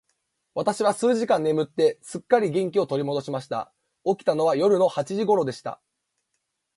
[0.55, 3.71] 私は数時間眠って、すっかり元気を取り戻しました。
[4.03, 5.79] 起きたのは夜の八時頃でした。